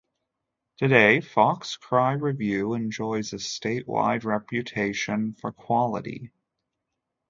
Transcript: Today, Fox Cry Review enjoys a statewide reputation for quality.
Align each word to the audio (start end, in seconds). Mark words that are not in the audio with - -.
Today, 0.77 1.21
Fox 1.21 1.77
Cry 1.77 2.13
Review 2.13 2.73
enjoys 2.73 3.33
a 3.33 3.35
statewide 3.35 4.23
reputation 4.23 5.33
for 5.39 5.51
quality. 5.51 6.31